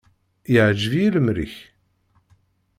[0.53, 1.55] Iεǧeb-iyi lemri-k.